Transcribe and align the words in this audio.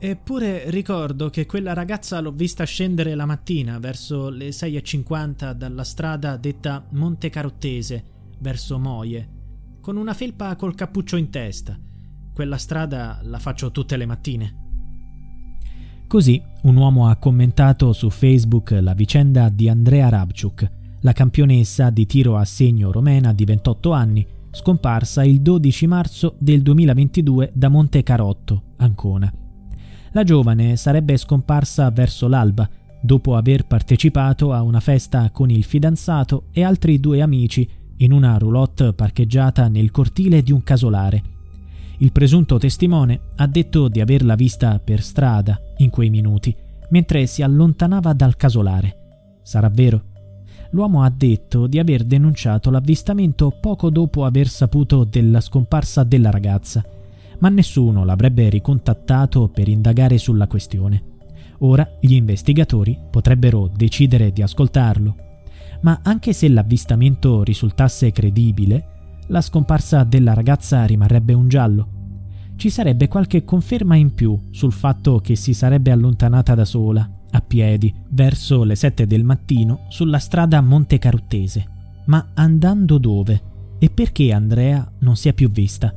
Eppure 0.00 0.70
ricordo 0.70 1.28
che 1.28 1.44
quella 1.44 1.72
ragazza 1.72 2.20
l'ho 2.20 2.30
vista 2.30 2.62
scendere 2.62 3.16
la 3.16 3.26
mattina 3.26 3.80
verso 3.80 4.28
le 4.28 4.50
6.50 4.50 5.50
dalla 5.54 5.82
strada 5.82 6.36
detta 6.36 6.86
Monte 6.90 7.30
Carottese, 7.30 8.04
verso 8.38 8.78
Moie, 8.78 9.28
con 9.80 9.96
una 9.96 10.14
felpa 10.14 10.54
col 10.54 10.76
cappuccio 10.76 11.16
in 11.16 11.30
testa. 11.30 11.76
Quella 12.32 12.58
strada 12.58 13.18
la 13.24 13.40
faccio 13.40 13.72
tutte 13.72 13.96
le 13.96 14.06
mattine. 14.06 14.56
Così 16.06 16.40
un 16.62 16.76
uomo 16.76 17.08
ha 17.08 17.16
commentato 17.16 17.92
su 17.92 18.08
Facebook 18.08 18.78
la 18.80 18.94
vicenda 18.94 19.48
di 19.48 19.68
Andrea 19.68 20.08
Rabciuk, 20.08 20.70
la 21.00 21.12
campionessa 21.12 21.90
di 21.90 22.06
tiro 22.06 22.36
a 22.36 22.44
segno 22.44 22.92
romena 22.92 23.32
di 23.32 23.44
28 23.44 23.90
anni, 23.90 24.24
scomparsa 24.52 25.24
il 25.24 25.40
12 25.42 25.86
marzo 25.88 26.36
del 26.38 26.62
2022 26.62 27.50
da 27.52 27.68
Monte 27.68 28.04
Carotto, 28.04 28.62
Ancona. 28.76 29.32
La 30.12 30.24
giovane 30.24 30.76
sarebbe 30.76 31.16
scomparsa 31.16 31.90
verso 31.90 32.28
l'alba, 32.28 32.68
dopo 33.00 33.36
aver 33.36 33.66
partecipato 33.66 34.52
a 34.52 34.62
una 34.62 34.80
festa 34.80 35.30
con 35.30 35.50
il 35.50 35.64
fidanzato 35.64 36.44
e 36.52 36.64
altri 36.64 36.98
due 36.98 37.20
amici 37.20 37.68
in 37.98 38.12
una 38.12 38.38
roulotte 38.38 38.92
parcheggiata 38.92 39.68
nel 39.68 39.90
cortile 39.90 40.42
di 40.42 40.52
un 40.52 40.62
casolare. 40.62 41.22
Il 41.98 42.12
presunto 42.12 42.58
testimone 42.58 43.20
ha 43.36 43.46
detto 43.46 43.88
di 43.88 44.00
averla 44.00 44.34
vista 44.34 44.78
per 44.78 45.02
strada 45.02 45.60
in 45.78 45.90
quei 45.90 46.10
minuti, 46.10 46.54
mentre 46.90 47.26
si 47.26 47.42
allontanava 47.42 48.12
dal 48.12 48.36
casolare. 48.36 49.40
Sarà 49.42 49.68
vero? 49.68 50.02
L'uomo 50.70 51.02
ha 51.02 51.10
detto 51.10 51.66
di 51.66 51.78
aver 51.78 52.04
denunciato 52.04 52.70
l'avvistamento 52.70 53.52
poco 53.60 53.90
dopo 53.90 54.24
aver 54.24 54.48
saputo 54.48 55.04
della 55.04 55.40
scomparsa 55.40 56.04
della 56.04 56.30
ragazza 56.30 56.84
ma 57.40 57.48
nessuno 57.48 58.04
l'avrebbe 58.04 58.48
ricontattato 58.48 59.48
per 59.48 59.68
indagare 59.68 60.18
sulla 60.18 60.46
questione. 60.46 61.02
Ora 61.60 61.88
gli 62.00 62.14
investigatori 62.14 62.98
potrebbero 63.10 63.70
decidere 63.74 64.32
di 64.32 64.42
ascoltarlo, 64.42 65.16
ma 65.80 66.00
anche 66.02 66.32
se 66.32 66.48
l'avvistamento 66.48 67.42
risultasse 67.42 68.10
credibile, 68.12 68.96
la 69.28 69.40
scomparsa 69.40 70.04
della 70.04 70.34
ragazza 70.34 70.84
rimarrebbe 70.84 71.32
un 71.32 71.48
giallo. 71.48 71.88
Ci 72.56 72.70
sarebbe 72.70 73.06
qualche 73.06 73.44
conferma 73.44 73.94
in 73.94 74.14
più 74.14 74.38
sul 74.50 74.72
fatto 74.72 75.20
che 75.20 75.36
si 75.36 75.54
sarebbe 75.54 75.90
allontanata 75.90 76.54
da 76.54 76.64
sola, 76.64 77.08
a 77.30 77.40
piedi, 77.40 77.94
verso 78.08 78.64
le 78.64 78.74
sette 78.74 79.06
del 79.06 79.22
mattino, 79.22 79.84
sulla 79.88 80.18
strada 80.18 80.60
Monte 80.60 80.98
Caruttese. 80.98 81.76
Ma 82.06 82.30
andando 82.34 82.98
dove? 82.98 83.42
E 83.78 83.90
perché 83.90 84.32
Andrea 84.32 84.90
non 85.00 85.14
si 85.14 85.28
è 85.28 85.34
più 85.34 85.50
vista? 85.50 85.92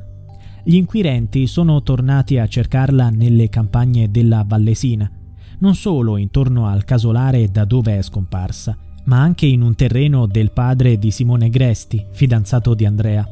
Gli 0.64 0.76
inquirenti 0.76 1.48
sono 1.48 1.82
tornati 1.82 2.38
a 2.38 2.46
cercarla 2.46 3.10
nelle 3.10 3.48
campagne 3.48 4.10
della 4.12 4.44
Vallesina, 4.46 5.10
non 5.58 5.74
solo 5.74 6.16
intorno 6.16 6.68
al 6.68 6.84
casolare 6.84 7.48
da 7.48 7.64
dove 7.64 7.98
è 7.98 8.02
scomparsa, 8.02 8.76
ma 9.04 9.20
anche 9.20 9.46
in 9.46 9.62
un 9.62 9.74
terreno 9.74 10.26
del 10.26 10.52
padre 10.52 10.98
di 10.98 11.10
Simone 11.10 11.50
Gresti, 11.50 12.06
fidanzato 12.12 12.74
di 12.74 12.86
Andrea. 12.86 13.26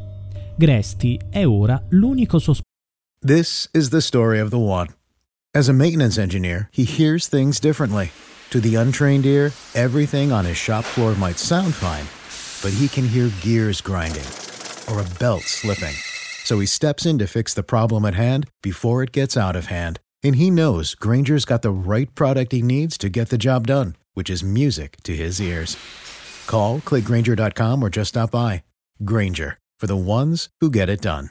Gresti 0.57 1.19
è 1.31 1.47
ora 1.47 1.81
l'unico 1.91 2.39
sospettato. 2.39 2.69
This 3.25 3.69
is 3.73 3.91
the 3.91 4.01
story 4.01 4.41
of 4.41 4.51
the 4.51 4.57
one. 4.57 4.89
As 5.53 5.69
a 5.69 5.73
maintenance 5.73 6.21
engineer, 6.21 6.69
he 6.73 6.85
hears 6.85 7.29
things 7.29 7.61
differently. 7.61 8.11
To 8.51 8.61
the 8.61 8.75
untrained 8.75 9.25
ear, 9.25 9.53
everything 9.75 10.33
on 10.33 10.45
his 10.45 10.57
shop 10.57 10.83
floor 10.85 11.15
might 11.17 11.39
sound 11.39 11.75
fine, 11.75 12.07
but 12.63 12.77
he 12.77 12.89
can 12.89 13.07
hear 13.07 13.31
gears 13.41 13.81
grinding 13.81 14.27
or 14.89 15.01
a 15.01 15.07
belt 15.19 15.43
slipping. 15.43 15.95
So 16.45 16.59
he 16.59 16.67
steps 16.67 17.07
in 17.07 17.19
to 17.19 17.27
fix 17.27 17.55
the 17.55 17.63
problem 17.63 18.05
at 18.05 18.15
hand 18.15 18.47
before 18.63 19.03
it 19.03 19.13
gets 19.13 19.37
out 19.37 19.57
of 19.57 19.67
hand. 19.67 20.01
And 20.23 20.37
he 20.37 20.51
knows 20.51 20.95
Granger's 20.95 21.45
got 21.45 21.63
the 21.63 21.71
right 21.71 22.15
product 22.15 22.53
he 22.53 22.63
needs 22.63 22.99
to 22.99 23.09
get 23.09 23.29
the 23.31 23.39
job 23.39 23.67
done, 23.67 23.97
which 24.15 24.29
is 24.29 24.43
music 24.43 24.97
to 25.05 25.17
his 25.17 25.41
ears. 25.41 25.77
Call, 26.47 26.81
clickgranger.com, 26.81 27.83
or 27.83 27.89
just 27.89 28.11
stop 28.11 28.31
by. 28.33 28.63
Granger, 29.05 29.57
for 29.79 29.87
the 29.87 29.97
ones 29.97 30.49
who 30.61 30.71
get 30.71 30.89
it 30.89 31.01
done. 31.01 31.31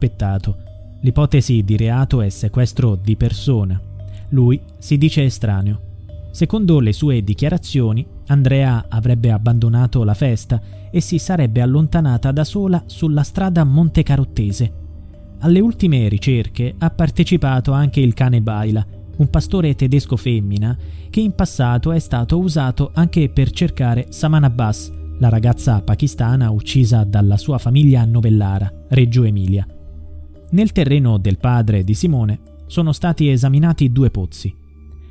Aspettato. 0.00 0.56
L'ipotesi 1.02 1.62
di 1.64 1.76
reato 1.76 2.20
è 2.20 2.28
sequestro 2.28 2.96
di 2.96 3.16
persona. 3.16 3.80
Lui 4.30 4.60
si 4.78 4.98
dice 4.98 5.24
estraneo. 5.24 5.90
Secondo 6.32 6.80
le 6.80 6.92
sue 6.92 7.22
dichiarazioni, 7.22 8.06
Andrea 8.26 8.86
avrebbe 8.88 9.30
abbandonato 9.30 10.04
la 10.04 10.14
festa 10.14 10.60
e 10.90 11.00
si 11.00 11.18
sarebbe 11.18 11.60
allontanata 11.60 12.32
da 12.32 12.44
sola 12.44 12.82
sulla 12.86 13.22
strada 13.22 13.64
Monte 13.64 14.02
Carottese. 14.02 14.72
Alle 15.40 15.60
ultime 15.60 16.08
ricerche 16.08 16.74
ha 16.78 16.90
partecipato 16.90 17.72
anche 17.72 18.00
il 18.00 18.14
cane 18.14 18.40
Baila, 18.40 18.86
un 19.16 19.28
pastore 19.28 19.74
tedesco 19.74 20.16
femmina 20.16 20.76
che 21.10 21.20
in 21.20 21.34
passato 21.34 21.92
è 21.92 21.98
stato 21.98 22.38
usato 22.38 22.90
anche 22.94 23.28
per 23.28 23.50
cercare 23.50 24.06
Saman 24.10 24.44
Abbas, 24.44 24.90
la 25.18 25.28
ragazza 25.28 25.82
pakistana 25.82 26.50
uccisa 26.50 27.04
dalla 27.04 27.36
sua 27.36 27.58
famiglia 27.58 28.00
a 28.00 28.04
Novellara, 28.04 28.72
Reggio 28.88 29.24
Emilia. 29.24 29.66
Nel 30.50 30.72
terreno 30.72 31.18
del 31.18 31.38
padre 31.38 31.84
di 31.84 31.94
Simone 31.94 32.40
sono 32.66 32.92
stati 32.92 33.28
esaminati 33.28 33.92
due 33.92 34.10
pozzi. 34.10 34.54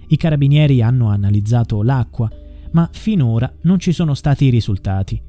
I 0.07 0.17
carabinieri 0.17 0.81
hanno 0.81 1.09
analizzato 1.09 1.83
l'acqua, 1.83 2.29
ma 2.71 2.89
finora 2.91 3.51
non 3.61 3.79
ci 3.79 3.91
sono 3.91 4.13
stati 4.13 4.49
risultati. 4.49 5.21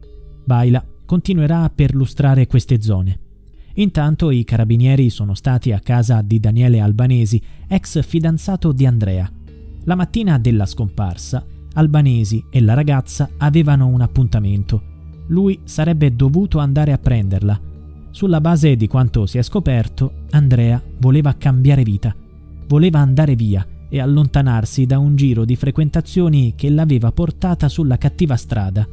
Baila 0.45 0.85
continuerà 1.05 1.63
a 1.63 1.71
perlustrare 1.71 2.47
queste 2.47 2.81
zone. 2.81 3.19
Intanto 3.75 4.31
i 4.31 4.45
carabinieri 4.45 5.09
sono 5.11 5.35
stati 5.35 5.73
a 5.73 5.81
casa 5.81 6.21
di 6.23 6.39
Daniele 6.41 6.81
Albanesi, 6.81 7.41
ex 7.69 8.03
fidanzato 8.05 8.73
di 8.73 8.87
Andrea. 8.87 9.31
La 9.85 9.95
mattina 9.95 10.39
della 10.39 10.67
scomparsa, 10.67 11.45
Albanesi 11.75 12.45
e 12.51 12.61
la 12.61 12.75
ragazza 12.75 13.31
avevano 13.39 13.87
un 13.87 14.03
appuntamento. 14.03 14.91
Lui 15.29 15.61
sarebbe 15.65 16.15
dovuto 16.15 16.59
andare 16.59 16.93
a 16.93 16.99
prenderla. 16.99 17.59
Sulla 18.11 18.43
base 18.43 18.77
di 18.77 18.87
quanto 18.87 19.25
si 19.25 19.39
è 19.39 19.43
scoperto, 19.43 20.25
Andrea 20.31 20.83
voleva 20.99 21.35
cambiare 21.35 21.83
vita. 21.83 22.15
Voleva 22.67 22.99
andare 22.99 23.35
via 23.35 23.67
e 23.93 24.01
allontanarsi 24.01 24.87
da 24.87 24.99
un 24.99 25.17
giro 25.17 25.45
di 25.45 25.55
frequentazioni 25.55 26.55
che 26.57 26.71
l'aveva 26.71 27.13
portata 27.13 27.69
sulla 27.69 27.99
cattiva 27.99 28.37
strada. 28.37 28.89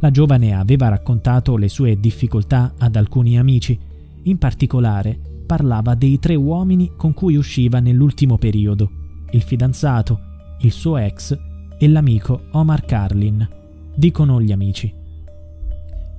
La 0.00 0.10
giovane 0.10 0.52
aveva 0.52 0.88
raccontato 0.88 1.56
le 1.56 1.68
sue 1.68 2.00
difficoltà 2.00 2.74
ad 2.76 2.96
alcuni 2.96 3.38
amici, 3.38 3.78
in 4.24 4.36
particolare 4.36 5.16
parlava 5.46 5.94
dei 5.94 6.18
tre 6.18 6.34
uomini 6.34 6.90
con 6.96 7.14
cui 7.14 7.36
usciva 7.36 7.78
nell'ultimo 7.78 8.36
periodo, 8.36 8.90
il 9.30 9.42
fidanzato, 9.42 10.18
il 10.62 10.72
suo 10.72 10.96
ex 10.96 11.38
e 11.78 11.88
l'amico 11.88 12.46
Omar 12.50 12.84
Carlin, 12.84 13.48
dicono 13.94 14.40
gli 14.42 14.50
amici. 14.50 14.92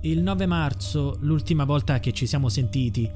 Il 0.04 0.24
9 0.24 0.46
marzo, 0.46 1.18
l'ultima 1.20 1.66
volta 1.66 2.00
che 2.00 2.14
ci 2.14 2.26
siamo 2.26 2.48
sentiti, 2.48 3.10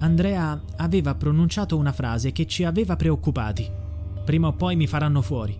Andrea 0.00 0.60
aveva 0.76 1.14
pronunciato 1.14 1.78
una 1.78 1.92
frase 1.92 2.32
che 2.32 2.46
ci 2.46 2.64
aveva 2.64 2.94
preoccupati. 2.94 3.83
Prima 4.24 4.48
o 4.48 4.52
poi 4.52 4.76
mi 4.76 4.86
faranno 4.86 5.20
fuori. 5.20 5.58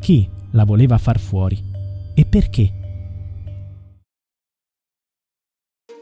Chi 0.00 0.28
la 0.52 0.64
voleva 0.64 0.98
far 0.98 1.18
fuori? 1.18 1.62
E 2.14 2.24
perché? 2.24 2.72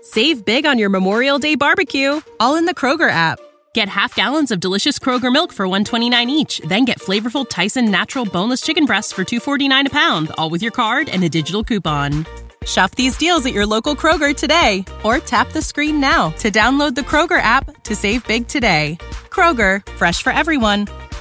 Save 0.03 0.45
big 0.45 0.67
on 0.67 0.79
your 0.79 0.89
Memorial 0.89 1.39
Day 1.39 1.57
barbecue, 1.57 2.21
all 2.39 2.57
in 2.57 2.65
the 2.65 2.75
Kroger 2.75 3.11
app. 3.11 3.41
Get 3.75 3.89
half 3.89 4.15
gallons 4.15 4.51
of 4.51 4.61
delicious 4.61 4.99
Kroger 4.99 5.31
milk 5.31 5.53
for 5.53 5.67
129 5.67 6.31
each, 6.31 6.61
then 6.61 6.85
get 6.85 6.99
flavorful 6.99 7.47
Tyson 7.47 7.91
natural 7.91 8.25
boneless 8.25 8.63
chicken 8.63 8.87
breasts 8.87 9.13
for 9.13 9.25
249 9.25 9.89
a 9.89 9.91
pound, 9.91 10.31
all 10.39 10.49
with 10.49 10.63
your 10.63 10.73
card 10.73 11.09
and 11.11 11.23
a 11.25 11.29
digital 11.29 11.63
coupon. 11.63 12.25
Shop 12.65 12.95
these 12.95 13.17
deals 13.17 13.45
at 13.45 13.53
your 13.53 13.67
local 13.67 13.95
Kroger 13.95 14.35
today 14.35 14.85
or 15.05 15.19
tap 15.19 15.53
the 15.53 15.63
screen 15.63 16.01
now 16.01 16.31
to 16.39 16.51
download 16.51 16.95
the 16.95 17.03
Kroger 17.03 17.41
app 17.41 17.83
to 17.83 17.95
save 17.95 18.27
big 18.27 18.49
today. 18.49 18.97
Kroger, 19.29 19.87
fresh 19.91 20.23
for 20.23 20.33
everyone. 20.33 20.87